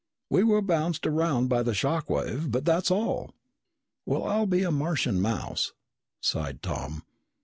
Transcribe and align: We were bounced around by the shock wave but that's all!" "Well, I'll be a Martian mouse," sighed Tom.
We 0.31 0.41
were 0.43 0.63
bounced 0.63 1.05
around 1.05 1.47
by 1.49 1.61
the 1.61 1.75
shock 1.75 2.09
wave 2.09 2.49
but 2.49 2.65
that's 2.65 2.89
all!" 2.89 3.35
"Well, 4.03 4.23
I'll 4.23 4.47
be 4.47 4.63
a 4.63 4.71
Martian 4.71 5.21
mouse," 5.21 5.73
sighed 6.21 6.63
Tom. 6.63 7.03